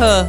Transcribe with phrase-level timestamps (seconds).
[0.00, 0.26] 呵，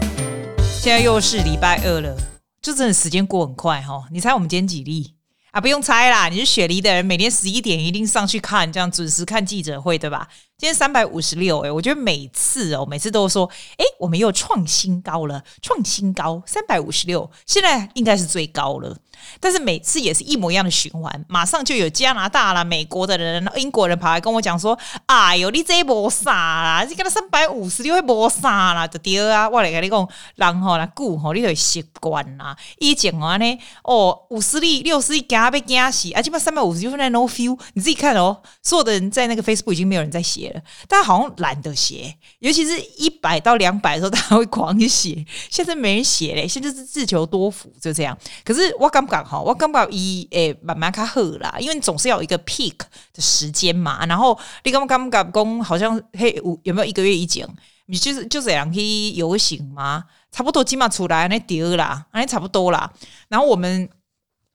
[0.82, 2.14] 现在又是礼拜二了，
[2.62, 4.04] 就真的时间过很快哈。
[4.12, 5.16] 你猜我们今天几例
[5.52, 5.62] 啊？
[5.62, 10.28] 不用猜啦，你是雪梨的人，每天十一点一定上去看，这样准时看记者会，对吧？
[10.62, 18.96] 今天三百五十六，哎，我觉得每次哦，每次都说，哎，我们又创新高了，创新高，三百五十六，现在应该是最高了。
[19.40, 24.78] 但是每次也是一模一样的循环，马上就有加拿大啦、美国的人、英国人跑来跟我讲说
[25.08, 32.56] ：“哎呦，你这没啥啦，你跟他三百五十六会没啥啦，就对啊。”我来跟你讲，人吼来顾吼，你就习惯啦。
[32.78, 38.42] 以前啊呢，哦，五十例、六十例惊被惊死，而且把三百五十六分在 no feel，你自己看哦。
[38.64, 45.24] 所有的人在那个 Facebook 已经没有人在写了，大家好像懒得写，尤其是一百到两百的时候， 大家会狂写。
[45.50, 48.18] 现在没人写嘞，现在是自求多福，就这样。
[48.46, 49.02] 可是我刚。
[49.44, 52.76] 我感觉伊诶慢慢较好啦，因为总是要一个 peak
[53.14, 54.06] 的时间嘛。
[54.06, 57.46] 然后你刚刚感觉讲好像嘿有有没有一个月以前，
[57.88, 62.90] 你就是就这样去游行嘛，差不多起码出来那丢啦，那差不多啦。
[63.28, 63.90] 然后我们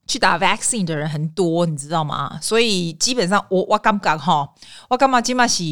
[0.07, 2.39] 去打 vaccine 的人很多，你知道吗？
[2.41, 4.49] 所以基本上我我感觉哈，
[4.89, 5.65] 我感觉起码是。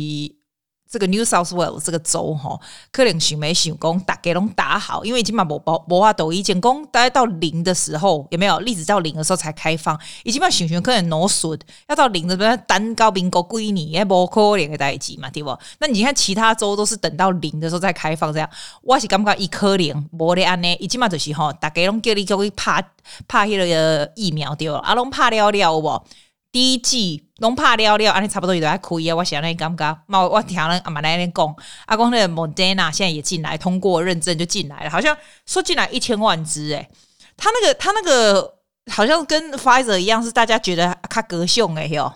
[0.94, 2.56] 这个 New South Wales 这个州哈，
[2.92, 8.60] 可能想没想讲大家拢打好，因为已经把无无无法度以前讲大概到零的时候有没有？
[8.60, 15.58] 例子到零的时候才开放，已经把想想可能挪顺，要到零的时候单高民国归你也无可能的代志嘛，对不？
[15.80, 18.48] 那你看其他州都是等到零的时候再开放，这样
[18.82, 22.84] 我是感觉一可能无的安呢，已经嘛就是吼，大家拢叫你叫你拍
[23.26, 24.72] 拍迄个疫苗对？
[24.72, 26.06] 啊拢拍了了无？
[26.52, 29.16] 第一剂拢拍了了，安尼差不多就在开啊！
[29.16, 36.88] 我想尼感觉，嘛我听人阿妈那边讲，阿公那个 Moderna 现在也进来，通过认证就进来了，好像说进来一千万支诶，
[37.36, 38.54] 他那个他那个
[38.92, 42.12] 好像跟 Pfizer 一样，是大家觉得较高尚诶哟，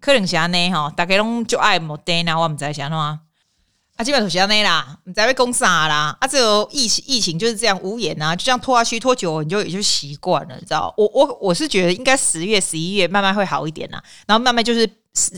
[0.00, 3.25] 可能是安尼吼，大家拢就爱 Moderna，我毋知想喏。
[3.96, 6.14] 啊，基本上是安尼啦，你在被攻杀啦。
[6.20, 10.92] 啊，这个疫情疫情就是这样无言啊，就这样拖下去，拖久你就也就习惯了，你知道？
[10.98, 14.86] 我我我是觉得应该十月十一月慢慢会好一点啦，然后慢慢就是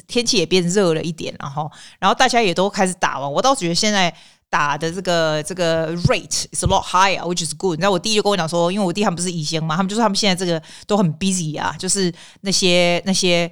[0.09, 1.71] 天气也变热了一点，然后
[2.01, 3.33] 然后大家也都开始打完。
[3.33, 4.13] 我倒觉得现在
[4.51, 7.77] 打的这个这个 rate is a lot higher，which is good。
[7.77, 13.49] 你知道我弟就跟我讲说，因为我弟他们不是医生嘛，他们就说他们现在这个都很 busy 啊，就是那些那些。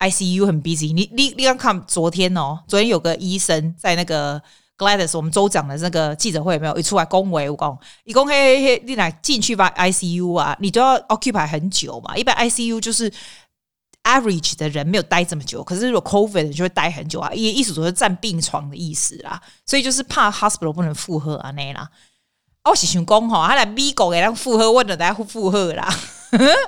[0.00, 4.42] ICU 很 busy，你你你刚看昨天哦，昨天有个医生在那个
[4.78, 6.74] Gladys 我们州长的那个记者会有没有？
[6.76, 13.12] 一出来恭维我讲，一共嘿嘿嘿，你来进去吧 ICU 啊，你都要 occupy 很久嘛，一般 ICU 就是
[14.04, 21.86] average 的人没有待这么久，可是如果 COVID 就会待很久啊，意意思说是占病床的意思啦，所以就是怕 hospital 不能负荷啊那啦。
[22.64, 25.88] 我是想讲哈，他来美国给他负荷，问了大家负荷啦。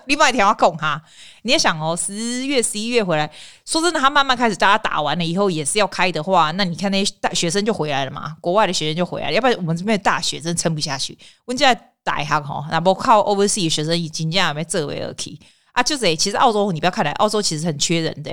[0.06, 1.00] 另外一条要讲哈，
[1.42, 3.30] 你也想哦，十月、十一月回来，
[3.64, 11.16] 说真的，他慢慢开始，大家打完了以后也是要开的话，那你看那些大学生就回来了嘛，国外的学生就回来了，要不然我们这边的大学真撑不下去。
[11.44, 15.38] 我们现在大学哈，那不靠 overseas 学生已经这样被这为而起
[15.72, 18.32] 啊，就是其实澳洲你不要看来，澳洲其实很缺人的、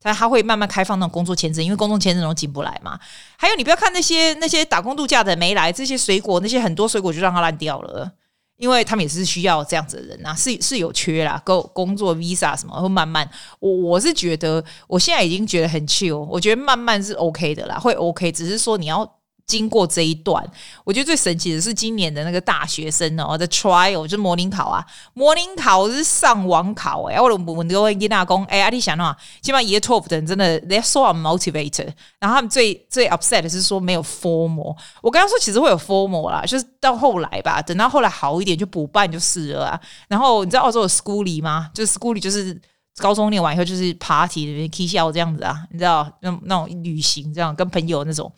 [0.00, 2.98] 他他会慢慢开放那种工作签证，因为工作签证都进不来嘛。
[3.36, 8.10] 还有，你不要看那些那些打工度假的没来，这些水果那些很多水果就让它烂掉了，
[8.56, 13.28] 因为他们也是需要这样子的人啊，是是有缺啦，工工作 visa 什么会慢慢。
[13.58, 19.17] 我我是觉得，我现在已经觉得很 chill，我觉得慢慢是 OK 的啦，会 OK，只是说你要。
[19.48, 20.46] 经过这一段，
[20.84, 31.88] 我觉得最神奇的是今年的那个大学生哦的 trial 就模拟考啊，模拟考是上网考哎、欸，我我们都会跟大家讲，哎，阿弟想的话，起码 year twelve 的人真的 they're so unmotivated，
[32.20, 39.80] 然后他们最最 upset 的是说没有 formal，我刚刚说其实会有 formal 啦，就是到后来吧，等到后来好一点就补办就是了啊。
[40.08, 41.70] 然后你知道澳洲有 schoolie 吗？
[41.72, 42.60] 就是 schoolie 就是
[42.98, 48.30] 高中念完以后就是 party 里面 k 笑这样子啊，你知道那那种旅行这样跟朋友那种。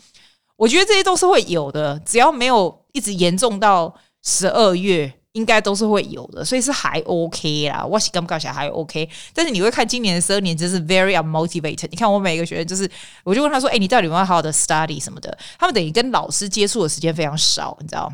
[0.60, 7.82] 我觉得这些都是会有的，只要没有一直严重到十二月，应该都是会有的，所以是还 OK 啦。
[7.82, 11.88] 我是刚刚想还 OK，但是你会看今年的十二年，真是 very unmotivated。
[11.90, 12.86] 你看我每一个学生，就是
[13.24, 18.12] 我就问他说：“哎，你到底有没有好好的 study 什么的？”他们等于跟老师接触的时间非常少，你知道？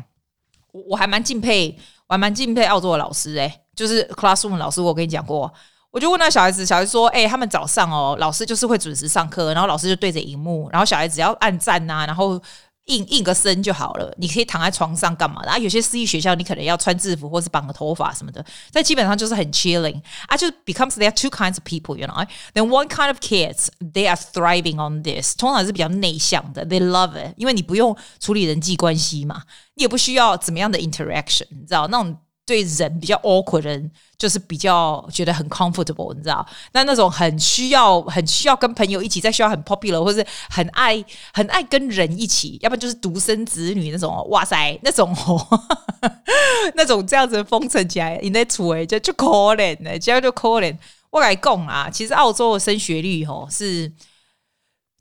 [0.71, 1.77] 我我还蛮敬佩，
[2.07, 5.53] 我还蛮敬佩澳洲的老师诶、就是 classroom 老师，我跟你讲过。
[5.97, 12.39] 我就问那小孩子，小孩子说：“哎、欸，他们早上哦，老师就是会准时上课，然后老师就对着荧幕，然后小孩子要按赞呐、啊，然后
[12.85, 14.13] 应应个声就好了。
[14.19, 15.41] 你可以躺在床上干嘛？
[15.43, 20.37] 然后有些私立学校你可能要穿制服或是绑个头发什么的，但基本上就是很 chilling 啊。
[20.37, 24.75] 就 becomes there are two kinds of people，you know？Then one kind of kids they are thriving
[24.75, 29.41] on this，通常是比较内向的，they love it，因为你不用处理人际关系嘛，
[29.73, 32.15] 你也不需要怎么样的 interaction，你知道那种。”
[32.47, 36.43] 对人比较 awkward 人，就是比较觉得很 comfortable，你知道？
[36.71, 41.03] 那那种很需要、很需要跟朋友一起，在学校很 popular，或是很爱、
[41.33, 44.25] 很爱跟人一起，要不然就是独生子女那种。
[44.29, 45.59] 哇塞，那种哦，
[46.75, 50.73] 那种这样子封存起来，你那厝诶就就可怜的，这样就可怜。
[51.09, 53.91] 我来讲啊，其实澳洲的升学率吼是。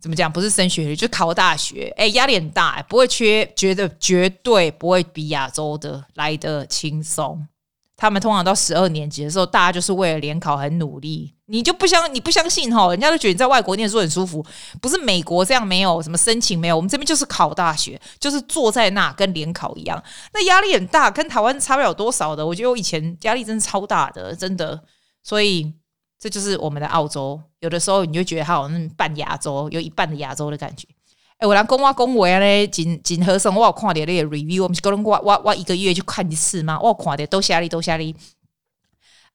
[0.00, 0.30] 怎么讲？
[0.30, 1.92] 不是升学率，就考大学。
[1.96, 7.46] 哎，压力很大，不会缺，觉得绝对不会比亚洲的来得轻松。
[7.96, 11.34] 他们通常到十二年级的时候，大家就是为了联考很努力。
[11.46, 12.90] 你就不相，你不相信哈？
[12.90, 14.44] 人家都觉得你在外国念书很舒服，
[14.82, 20.00] 不是美国这样没有什么申请没有，我们这边就是考大学，就是坐在那跟联考一样，
[20.34, 22.46] 那压力很大，跟台湾差不了多少的。
[22.46, 24.82] 我觉得我以前压力真的超大的，真的，
[25.22, 25.72] 所以。
[26.18, 30.88] 这就是我们的澳洲，有的时候你就觉得它好像半亚洲，有一半的亚洲的感觉。
[31.38, 36.80] 哎，我来讲我讲话咧，真真好生，我有看到那个 review，我们是讲我我我一个月就看一次吗？
[36.80, 38.16] 我有看到都下力都下哩。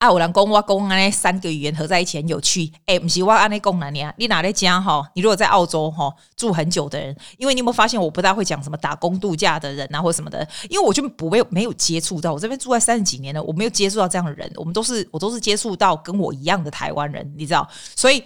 [0.02, 2.74] 啊，有人讲我讲安尼三个语言合在一起很有趣。
[2.88, 4.12] 哎，不是我安尼讲哪里啊？
[4.18, 5.08] 你哪里讲哈？
[5.14, 10.46] 你如果在澳洲哈住很久的人，因为你有没有发现我不大会讲什么打工度假的人啊或什么的？
[10.72, 14.52] 因为我就不会没有接触到，我这边住在三十几年了，我没有接触到这样的人。
[14.56, 18.24] 我们都是我都是接触到跟我一样的台湾人，你知道，所以。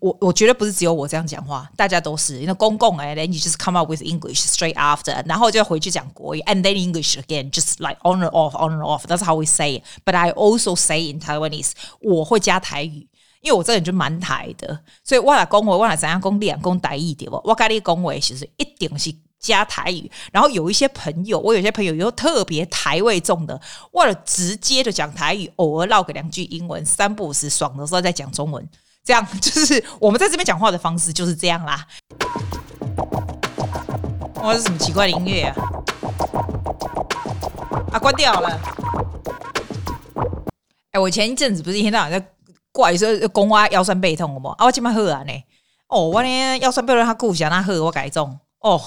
[0.00, 2.40] 我我觉得不是只有我这样讲话，大家都是。
[2.40, 8.76] 因为公共哎，then you just come up with English straight after，然后就回去讲国语，and then English again，just like on and off，on
[8.76, 9.06] and off。
[9.06, 9.84] That's how we say it.
[10.04, 13.06] But I also say in Taiwanese，我会加台语，
[13.40, 17.40] 因为我这人就蛮台的，所以我来讲话，我来怎样讲两讲台语对不？
[17.44, 20.10] 我跟你讲话其实一定是加台语。
[20.32, 23.60] 然后有一些朋友，我有些朋友又特别台味重的，
[23.92, 28.68] 为了直接就讲台语，偶尔唠个两句英文，三不五时爽的时候再讲中文。
[29.08, 31.82] 这样就是我们在这边讲话的方式就是这样啦。
[34.34, 35.56] 哇，这是什么奇怪的音乐啊？
[37.90, 38.60] 啊，关掉了。
[40.90, 42.22] 哎，我前一阵子不是一天到晚在
[42.70, 44.54] 怪说讲我腰酸背痛的吗？
[44.58, 45.32] 啊，我今麦好啊呢。
[45.86, 48.78] 哦，我呢腰酸背痛，他顾下那好，我改种哦。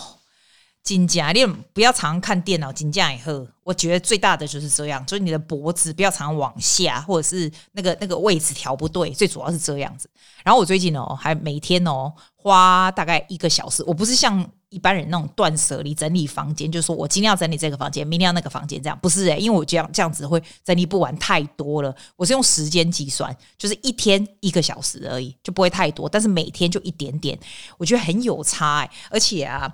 [0.84, 3.32] 金价，你不要常看电脑，金价也好。
[3.64, 10.10] 我觉得最大的就是这样，就是你的脖子不要常往下，或者是那个那个位置调不对，最主要是这样子。
[10.44, 21.96] 然后我最近哦，还每天哦花大概一个小时，我不是像一般人那种断舍离整理房间，就是说我今天要整理这个房间，明天要那个房间，这样不是诶，因为我这样这样子会整理不完太多了。
[22.16, 27.40] 我是用时间计算，就是一天一个小时而已，就不会太多，但是每天就一点点，
[27.78, 29.74] 我觉得很有差诶，而且啊。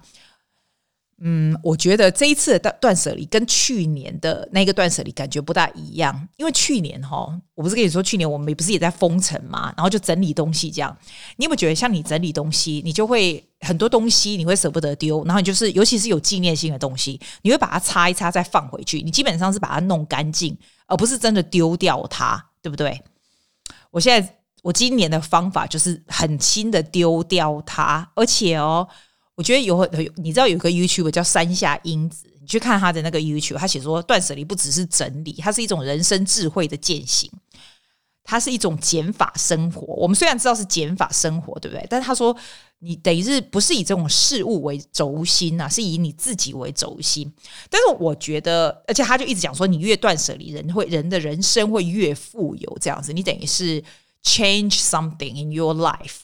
[1.20, 10.96] 嗯，我觉得这一次的断断舍离跟去年的那个断舍离感觉不大一样，因为去年哈，我不是跟你说去年我们不是也在封城嘛，然后就整理东西这样。
[11.38, 20.56] 你有没有觉得像你整理东西，你就会很多东西你会舍不得丢，然后你就是尤其是有纪念性的东西，你会把它擦一擦再放回去，你基本上是把它弄干净，
[20.86, 23.02] 而不是真的丢掉它，对不对？
[23.90, 28.88] 我现在我今年的方法就是很轻的丢掉它，而且哦。
[29.38, 37.32] 我觉得有很，你知道有个 YouTube 叫山下英子，你去看他的那个 YouTube，他写说断舍离不只是整理，它是一种人生智慧的践行，
[38.24, 39.94] 它是一种减法生活。
[39.94, 41.86] 我们虽然知道是减法生活，对不对？
[41.88, 42.36] 但是他说
[42.80, 47.32] 你等于是不是以这种事物为轴心啊，是以你自己为轴心。
[47.70, 53.84] 但是我觉得，而且他就一直讲说，你越断舍离，人会人的人生会越富有，这样子，你等于是
[54.24, 56.22] change something in your life。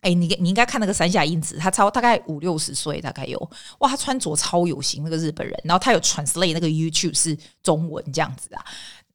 [0.00, 3.50] 哎，你你应该看那个山下英子，他超大概五六十岁，大概有
[3.80, 8.64] 哇，他穿着超有型，那个日本人，然后他有 translate 那个 YouTube 是中文这样子啊。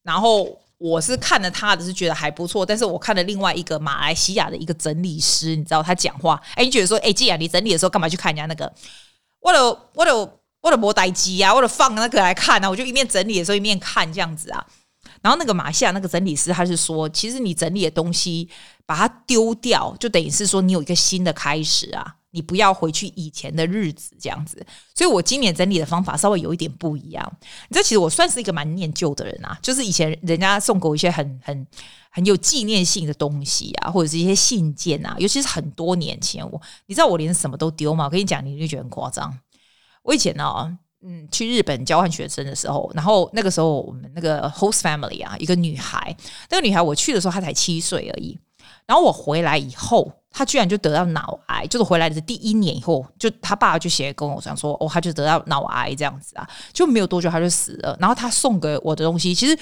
[0.01, 8.69] 然后我是看了他的是觉得还不错，但是我看了另外一个马来西亚的一个整理师，你知道他讲话，哎，你觉得说，哎，既然你整理的时候干嘛去看人家那个？
[9.39, 14.67] 我的我的我的摩代机啊，我的放那个来看啊，我就一面整理的时候一面看这样子啊。
[15.21, 18.49] 然后那个马来西亚那个整理师他是说，其实你整理的东西。
[18.85, 22.15] 把它丢掉，就等于是说你有一个新的开始啊！
[22.31, 24.65] 你不要回去以前的日子这样子。
[24.95, 27.37] 所以我今年整理的方法稍微有一点不一样。
[27.69, 31.67] 你知道，其实我算是一个蛮念旧的人啊，就是以前人家送给我一些很很
[32.09, 38.05] 很有纪念性的东西啊，或者是一些信件啊，尤其是很多年前我，你知道我连什么都丢吗？
[38.05, 39.31] 我跟你讲，你就觉得很夸张。
[40.01, 40.75] 我以前呢、
[41.05, 46.15] 嗯，去日本交换学生的时候，然后那个时候我们那个 host family 啊，一个女孩，
[46.49, 48.39] 那个女孩我去的时候她才七岁而已。
[48.85, 57.95] 然后我回来以后，他居然就得到脑癌，就是回来的第一年以后，就他爸爸就写跟我讲说，哦，他就得到脑癌这样子啊，就没有多久他就死了。
[57.99, 59.57] 然后他送给我的东西，其实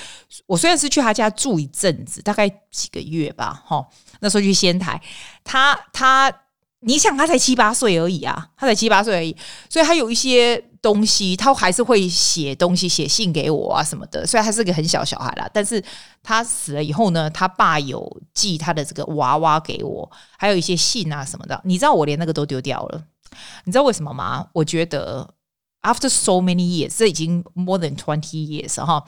[0.47, 3.85] 我虽然是去他家住一阵子，大概几个月吧，哈，
[4.21, 5.01] 那时候去仙台，
[5.43, 6.31] 他他，
[6.79, 9.35] 你想他才七八岁而已啊，他才七八岁而已，
[9.69, 14.25] 所以他有一些东西，他还是会写东西、写信给我啊什么的。
[14.25, 15.83] 虽然他是个很小小孩啦，但是
[16.23, 21.61] 他死了以后呢，他爸有寄他的这个娃娃给我，还有一些信啊什么的。
[21.63, 23.03] 你知道我连那个都丢掉了，
[23.65, 24.47] 你知道为什么吗？
[24.53, 25.35] 我觉得
[25.83, 29.05] after so many years，这已经 more than twenty years 哈，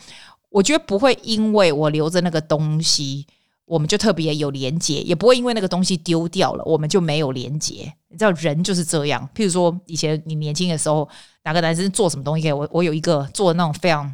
[0.50, 3.25] 我觉得不会因为我留着那个东西。
[3.65, 7.92] 我们就特别有连接，也不会因为那个东西丢掉了，我们就没有连接。
[8.10, 9.27] 你知道人就是这样。
[9.34, 11.08] 譬如说，以前你年轻的时候，
[11.44, 14.14] 哪个男生做什么东西给我，我有一个做那种非常，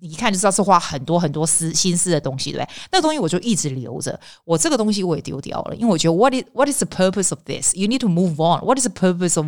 [0.00, 2.74] 一看就知道是花很多很多思心思的东西，对不对？
[2.92, 4.18] 那东西我就一直留着。
[4.44, 7.74] 我这个东西我也丢掉了，因为我觉得 what is what is the purpose of this?
[7.74, 8.64] You need to move on.
[8.64, 9.46] What is the purpose of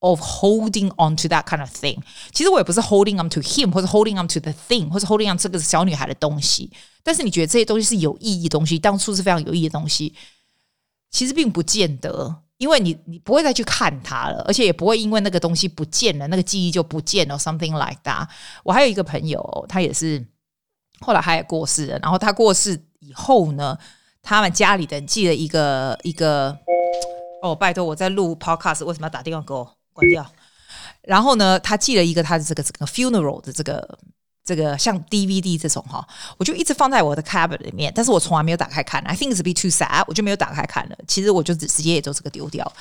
[0.00, 1.98] of holding on to that kind of thing？
[2.32, 6.70] 其实我也不是 holding on to him，或者 holding on to the thing，或者 holding onto 这个小女孩的东西。
[7.04, 10.12] 但是你觉得这些东西是有意义的东西，当初是非常有意义的东西，
[11.10, 18.24] 其实并不见得，因为你你不会再去看它了，而且也不会因为那个东西不见了，那个记忆就不见了，something like that。
[18.62, 20.24] 我还有一个朋友，他也是
[21.00, 23.76] 后来他也过世了，然后他过世以后呢，
[24.22, 26.56] 他们家里的人寄了一个一个，
[27.42, 29.76] 哦，拜托我在录 podcast，为什么要打电话给我？
[29.92, 30.24] 关掉，
[31.02, 33.98] 然后呢，他寄了一个他的这个这个 funeral 的这个
[34.44, 36.06] 这个像 DVD 这种哈，
[36.36, 39.00] 我就一直放在我的 caber 里面，但是我从来没有打开看。
[39.02, 40.98] I think it's be too sad，我就没有打开看了。
[41.06, 42.72] 其实我就直接也就这个丢掉。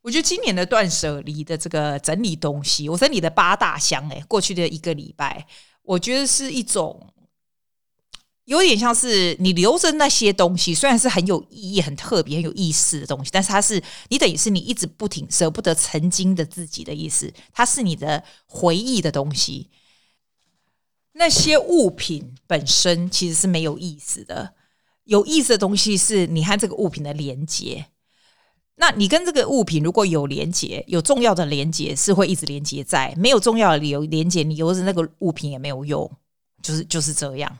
[0.00, 5.46] 我觉得今年的断舍离的这个整理东西，我整理的八大箱诶，过去的一个礼拜，
[5.82, 7.08] 我觉得是一种。
[8.44, 19.70] 有点像是你留着那些东西，虽然是很有意义、很特别、很有意思的东西，但是它是你等于是你一直不停舍不得曾经的自己的意思，它是你的回忆的东西。
[21.12, 24.54] 那些物品本身其实是没有意思的，
[25.04, 27.86] 有意思的东西是你和这个物品的连接。
[28.76, 36.10] 那你跟这个物品如果有连接，有重要的连接是会一直连接在；没有重要的理由连接，你留着那个物品也没有用，
[36.62, 37.58] 就是就是这样。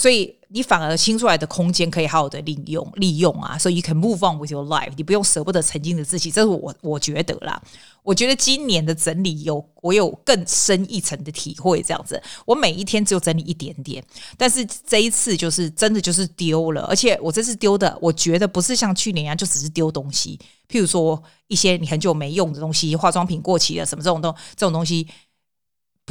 [0.00, 7.62] 所以你反而清出来的空间可以好好的利用利用啊，所以 you can move on with your life，你不用舍不得曾经的自己，这是我我觉得啦。
[8.02, 14.02] 我觉得今年的整理有我有更深一层的体会，这样子，我每一天只有整理一点点，
[14.38, 20.40] 但是这一次就是真的就是丢了，而且我这次丢的，我觉得不是像去年一样就只是丢东西，
[20.70, 25.06] 譬如说一些你很久没用的东西，化妆品过期了什么这种东这种东西。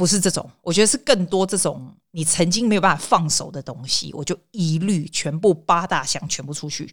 [0.00, 6.90] 不是这种，我觉得是更多这种你曾经没有办法放手的东西，我就一律全部八大箱全部出去，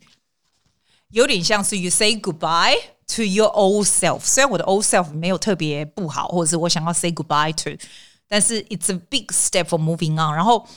[1.11, 2.77] 有点像是 you say goodbye
[3.15, 4.19] to your old self。
[4.19, 7.81] 虽然我的 old self 没有特别不好，或者是我想要 say goodbye to，
[8.27, 10.35] 但是 it's a big step for moving on。
[10.35, 10.67] 然后。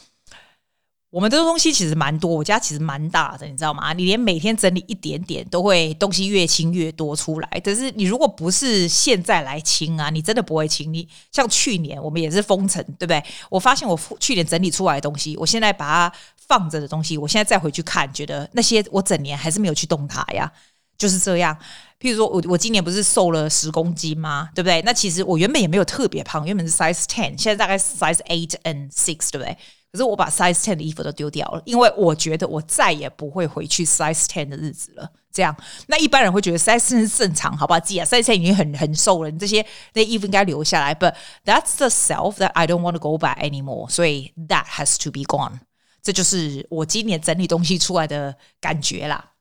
[1.11, 3.93] 我们的东西其实蛮多，我家其实蛮大的，你知道吗？
[3.93, 7.49] 你连每天整理一点点都会东西越清越多出来。
[7.64, 10.93] 可是你如果不是现在来清啊，你真的不会清。
[10.93, 13.21] 你像去年我们也是封城，对不对？
[13.49, 20.49] 我发现我去年整理出来的东西，我现在把它放着的东西，我现在再回去看，觉得那些我整年还是没有去动它呀，
[20.97, 21.57] 就是这样。
[22.00, 24.49] 譬如说我我今年不是瘦了十公斤吗？
[24.55, 24.81] 对不对？
[24.83, 29.57] 那其实我原本也没有特别胖，原本是 size ten，现在大概 size eight and six，对不对？
[29.92, 35.11] 可是我把 size ten 的衣服都丢掉了，因为我觉得我再也不会回去 size ten 的日子了。
[35.32, 35.56] 这样，
[35.87, 37.80] 那一般人会觉得 size ten 是正常，好不好？
[37.80, 40.94] 记啊，size ten 已经很很瘦了，你这些那衣服应该留下来。
[40.94, 45.23] But that's the self that I don't want to go by anymore，所以 that has to be
[45.23, 45.61] gone。
[46.02, 49.32] 这就是我今年整理东西出来的感觉啦。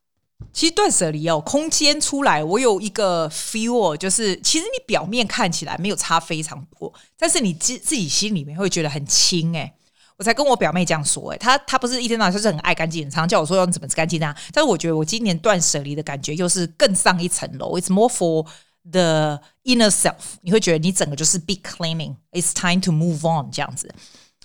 [0.53, 9.73] 其实断舍离哦，空间出来，我有一个 feel，就是其实你表面看起来没有差非常多，但是你自自己心里面会觉得很轻哎。
[10.19, 14.35] 我才跟我表妹这样说，诶，她她不是一天到晚就是很爱干净，常常叫我说要怎么干净啊。
[14.51, 17.79] 但是我觉得我今年断舍离的感觉又是更上一层楼。
[17.79, 18.45] It's more for
[18.91, 20.35] the inner self。
[20.41, 22.17] 你会觉得你整个就是 big cleaning。
[22.33, 23.89] It's time to move on 这样子。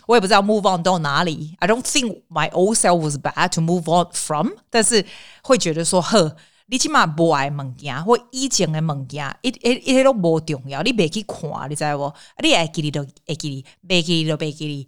[0.07, 1.57] 我也不知道 move on 到哪里。
[1.59, 4.51] I don't think my old self was bad to move on from。
[4.71, 5.05] 但是
[5.43, 10.83] 会觉得说，呵，你起码不爱物件，或以前的物件，一一一些都不重要。
[10.83, 12.13] 你别去看，你知道不？
[12.41, 14.87] 你爱记你都爱记你，别记你都别记你。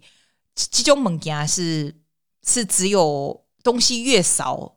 [0.71, 1.95] 这种物件是
[2.43, 4.73] 是只有东西越少，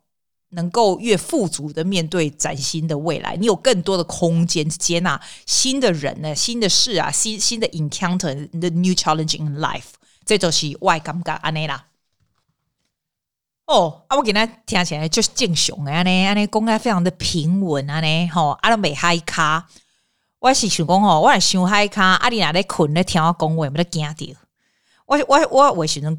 [0.50, 3.36] 能够越富足的面对崭新的未来。
[3.36, 9.92] 你有更多的空间接纳新的人呢，新的事啊，新新的 encounter，the new challenge in life。
[10.26, 11.86] 这就是我的感觉安尼啦。
[13.66, 19.68] 哦，啊，我给他听起来就是正常的安尼，安尼讲起来非常的平稳安尼，吼，啊，都没害卡。
[20.40, 24.39] 我是想讲吼，我也想害卡，啊，你哪在困咧听我讲话，没得惊到。
[25.10, 26.16] 我我我为什么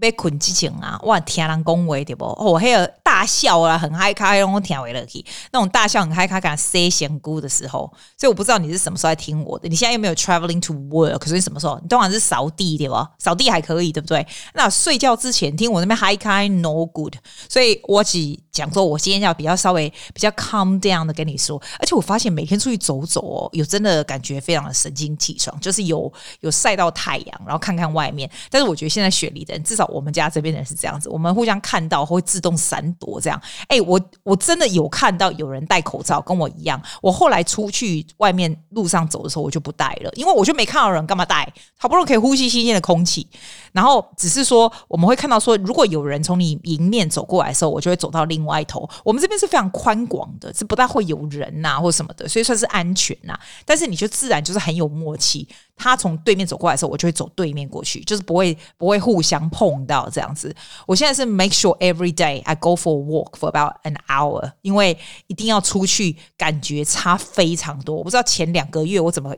[0.00, 0.96] 要困之前啊？
[1.02, 2.24] 我听人讲话对不？
[2.24, 9.66] 哦，迄个大笑啊，很嗨咖，让我听为了去那种大笑很嗨咖，敢 say 仙姑的时候，所以我不知道你是什么时候在听我的。
[9.66, 11.18] 你现在有没有 traveling to work？
[11.18, 11.78] 可是你什么时候？
[11.82, 13.08] 你通常是扫地对吧？
[13.18, 14.26] 扫地还可以，对不对？
[14.52, 17.14] 那睡觉之前听我那边嗨咖 no good。
[17.48, 21.58] 所以我只讲说，我今天要比较稍微比较 calm down 的跟你说。
[21.80, 28.30] 而且我发现每天出去走走哦，有真的感觉非常的神清气爽，就是有有晒到太阳，然后看看外面。
[28.50, 33.40] 但是我觉得现在雪梨的人，至少我们家这边人是这样子，我们互相看到会自动闪多这样。
[33.68, 36.80] 哎，我我真的有看到有人戴口罩，跟我一样。
[37.00, 41.52] 我后来出去外面路上走的时候，我就不戴了，因为我就没看到人，干嘛戴？
[41.78, 43.26] 好不容易可以呼吸新鲜的空气，
[43.72, 48.88] 然后只是说我们会看到说，如果有人从你迎面走过来的时候，我就会走到另外一头。
[49.04, 53.40] 我们这边是非常宽广的，是不大会有人呐、啊、或什么的，所以算是安全呐、啊。
[53.64, 55.46] 但是你就自然就是很有默契。
[55.78, 60.54] 他从对面走过来的时候，我就会走对面过去，就是不会不会互相碰到这样子。
[60.86, 67.96] 我现在是 make sure every day I go for a walk for about an hour，因为一定要出去，感觉差非常多。
[67.96, 69.34] 我不知道前两个月我怎么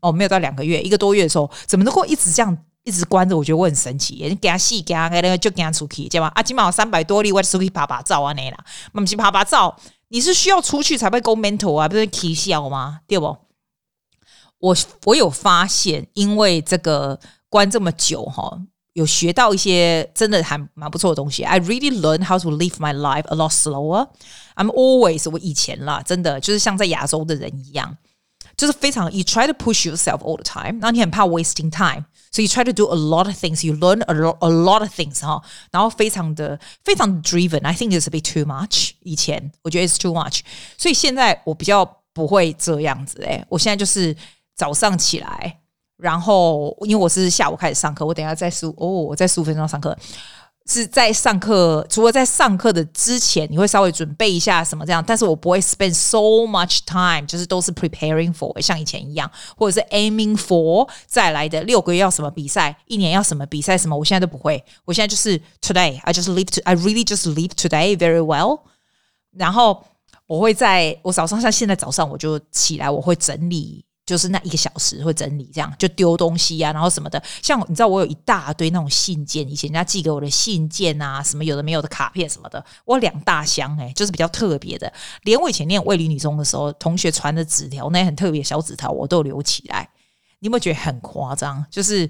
[0.00, 3.36] 哦，没有到两个月，一个多月的时候，怎么能够一直这样一直关着？
[3.36, 4.16] 我觉得我很神奇。
[4.28, 6.32] 你给他洗，给他那个就给他出去，知道吗？
[6.34, 8.58] 啊，起码有三百多例，我出去拍拍照啊，那啦，
[8.92, 9.74] 我们去拍拍照。
[10.08, 13.00] 你是需要出去才会 go mental 啊，不是 k 笑吗？
[13.08, 13.36] 对不？
[14.63, 18.59] 我我有发现，因为这个关这么久哈，
[18.93, 21.43] 有学到一些真的还蛮不错的东西。
[21.43, 24.09] I really learned how to live my life a lot slower.
[24.55, 27.95] I'm always 我以前啦，真的就是像在亚洲的人一样，
[28.57, 32.97] 就是非常 you try to push yourself all the time，然后你很怕 wasting time，so you try to do a
[32.97, 33.65] lot of things.
[33.65, 37.65] You learn a lot a lot of things 哈，然后非常的非常的 driven.
[37.65, 38.91] I think it's a bit too much.
[39.03, 40.41] 以前我觉得 it's too much，
[40.77, 44.13] 所以现在我比较不会这样子哎，我现在就是。
[44.54, 45.60] 早上起来，
[45.96, 49.96] 然后因为我是下午开始上课，我等下在十五哦，我在十五分钟上课，
[50.66, 51.86] 是在上课。
[51.90, 64.64] 除了在上课的之前，你会稍微准备一下什么这样，但是我不会 spend so much time，就是都是 preparing for，像以前一样，或者是 aiming for 再来的六个月要什么比赛，一年要什么比赛什么，我现在都不会。
[64.84, 68.60] 我现在就是 today，I just live to，I really just live today very well。
[69.36, 69.84] 然后
[70.26, 73.84] 我会在我早上像现在早上我就起来，我会整理。
[74.06, 77.22] 就是那一个小时会整理，这样就丢东西、啊，然后什么的。
[77.42, 84.92] 像你知道，我有一大堆那种信件，以前人家寄给我的信件啊，什么有的没有的卡片什么的，我两大箱哎、就是比较特别的。
[85.22, 89.88] 连我以前念卫理女中的时候，同学传的纸条，那些很特别小纸条，我都留起来。
[90.40, 91.64] 你有没有觉得很夸张？
[91.70, 92.08] 就是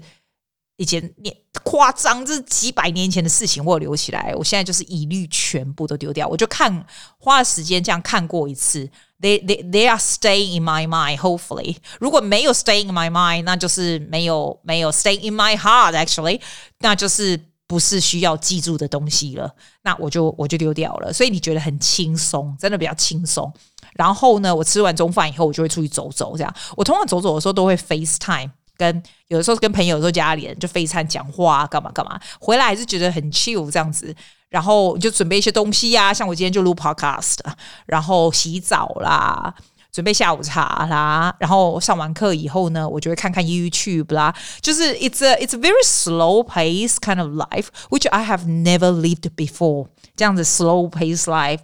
[0.77, 4.33] 以前念夸张，这是几百年前的事情，我留起来。
[4.35, 6.85] 我现在就是一律全部都丢掉，我就看
[7.17, 8.89] 花了时间这样看过一次。
[9.21, 11.17] They they they are staying in my mind.
[11.19, 15.93] Hopefully，如果没有 staying in my mind，那就是没有没有 staying in my heart.
[15.93, 16.41] Actually，
[16.79, 19.55] 那就是不是需要记住的东西了。
[19.83, 21.13] 那我就我就丢掉了。
[21.13, 23.51] 所以你觉得很轻松，真的比较轻松。
[23.93, 26.35] 然后呢，我吃完中饭以后，我就会出去走走。
[26.35, 34.15] 这样，我通常走走的时候都会 FaceTime，跟有的时候跟朋友，有时候家里人就飞餐讲话，干嘛干嘛，回来还是觉得很 chill 这样子，
[34.49, 37.37] 然后就准备一些东西呀，像我今天就录 podcast，
[37.85, 39.53] 然后洗澡啦，
[39.91, 48.45] 准备下午茶啦，然后上完课以后呢，我就会看看 YouTube 啦，就是 it's a it's a very slow pace kind of life which I have
[48.45, 51.59] never lived before，这样子 slow pace life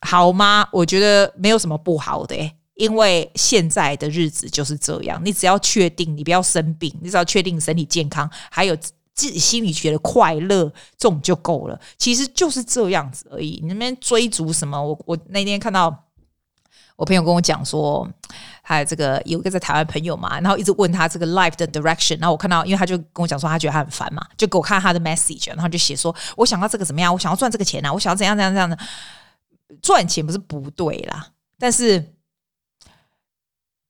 [0.00, 0.68] 好吗？
[0.72, 2.52] 我觉得没有什么不好的。
[2.78, 8.74] 因为现在的日子就是这样，你只要确定你不要生病，你只要确定身体健康，还有。
[9.18, 11.76] 自己心里觉得快乐，这种就够了。
[11.96, 13.58] 其实就是这样子而已。
[13.60, 14.80] 你那边追逐什么？
[14.80, 15.92] 我我那天看到
[16.94, 18.08] 我朋友跟我讲说，
[18.62, 22.16] 还有这个有一个在台湾朋友嘛，然后一直问他这个 life 的 direction。
[22.20, 27.12] 然后我看到，因为他就跟我讲说，他觉得他很烦嘛，就给我看他的 message，然后就写说，我想要这个怎么样？
[27.12, 27.92] 我想要赚这个钱啊！
[27.92, 28.78] 我想要怎样怎样怎样的？
[29.82, 32.14] 赚钱不是不对啦，但是。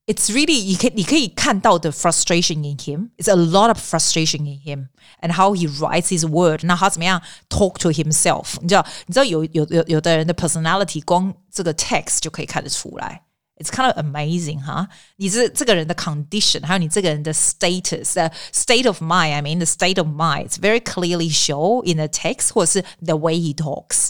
[0.08, 3.08] It's really 你可以你可以看到的 frustration in him.
[3.16, 4.88] It's a lot of frustration in him
[5.22, 6.60] and how he writes his word.
[6.64, 8.56] 那他怎么样 talk to himself？
[8.60, 13.22] 你知道你知道有有有有的人的 personality 光这个 text 就可以看得出来。
[13.56, 19.32] It's kind of amazing 哈、huh?，你这这个人的 condition，还有你这个人的 status，the state of mind.
[19.32, 20.48] I mean the state of mind.
[20.48, 24.08] It's very clearly show in the text 或者是 the way he talks.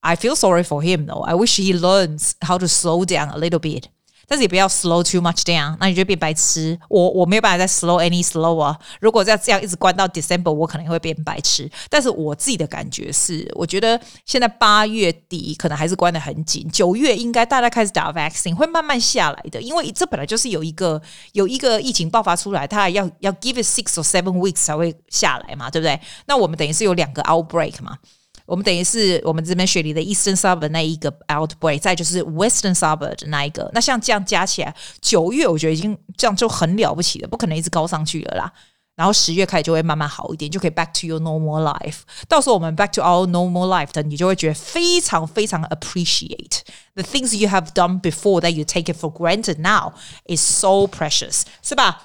[0.00, 1.22] I feel sorry for him though.
[1.22, 3.86] I wish he learns how to slow down a little bit.
[4.27, 6.77] 但是也不要 slow too much down，那你就变白痴。
[6.89, 8.75] 我我没有办法再 slow any slower。
[8.99, 11.69] 如果再这样一直关到 December，我可能会变白痴。
[11.89, 21.01] 但是我自己的感觉是，我觉得现在八月底可能还是关得很紧，九月应该大家开始打 vaccine 会慢慢下来的，因为这本来就是有一个
[21.33, 25.99] 有一个疫情爆发出来，它要要 give it six or seven weeks 才会下来嘛，对不对？
[26.25, 27.97] 那我们等于是有两个 outbreak 嘛。
[28.45, 33.69] 我们等于是我们这边雪梨的 Eastern Suburb 那一个 outbreak，再就是 Western Suburb 的那一个。
[33.73, 38.51] 那像这样加起来，九月我觉得已经这样就很了不起了，不可能一直高上去了啦。
[38.95, 41.97] 然后十月开始就会慢慢好一点，就可以 back to your normal life。
[42.29, 46.61] 到时候我们 back to our normal life 的，你就会觉得非常非常 appreciate
[46.93, 49.91] the things you have done before that you take it for granted now
[50.33, 52.03] is so precious，是吧？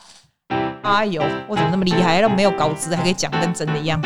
[0.82, 2.20] 哎呦，我怎么那么厉害？
[2.20, 4.02] 都没有稿子还可以讲跟真的一样。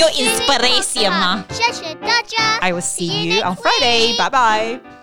[0.00, 1.44] 你有 inspiration 吗？
[1.50, 2.56] 谢谢大家。
[2.62, 4.16] I will see you on Friday.
[4.16, 4.99] Bye bye.